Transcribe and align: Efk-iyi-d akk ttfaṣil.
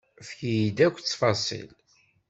Efk-iyi-d 0.21 0.77
akk 0.85 0.97
ttfaṣil. 0.99 1.69